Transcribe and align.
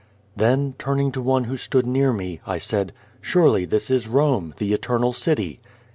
Then, 0.35 0.73
turning 0.79 1.11
to 1.11 1.21
one 1.21 1.43
who 1.43 1.57
stood 1.57 1.85
near 1.85 2.11
me, 2.11 2.41
I 2.47 2.57
said," 2.57 2.91
Surely 3.21 3.65
this 3.65 3.91
is 3.91 4.07
Rome, 4.07 4.55
the 4.57 4.73
Eternal 4.73 5.13
City? 5.13 5.59